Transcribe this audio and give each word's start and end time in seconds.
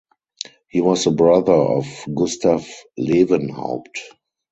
He 0.69 0.81
was 0.81 1.03
the 1.03 1.11
brother 1.11 1.53
of 1.53 1.85
Gustaf 2.11 2.67
Lewenhaupt. 2.97 3.97